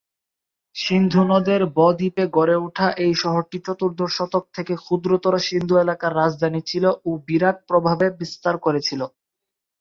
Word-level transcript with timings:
সিন্ধু 0.75 1.21
নদের 1.25 1.61
ব-দ্বীপে 1.75 2.23
গড়ে 2.35 2.55
উঠা 2.59 2.87
এ 2.99 3.19
শহরটি 3.21 3.57
চতুর্দশ 3.67 4.11
শতক 4.17 4.43
থেকে 4.55 4.73
ক্ষুদ্রতর 4.83 5.33
সিন্ধু 5.47 5.75
এলাকার 5.77 6.11
রাজধানী 6.15 6.61
ছিল 6.69 6.85
ও 7.05 7.19
বিরাট 7.27 7.57
প্রভাবে 7.69 8.05
বিস্তার 8.19 8.55
করেছিল। 8.65 9.01